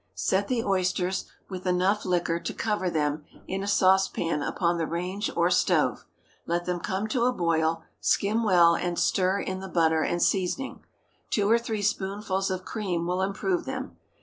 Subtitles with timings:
[0.15, 5.29] Set the oysters, with enough liquor to cover them, in a saucepan upon the range
[5.35, 6.07] or stove;
[6.47, 10.83] let them come to a boil; skim well, and stir in the butter and seasoning.
[11.29, 13.97] Two or three spoonsful of cream will improve them.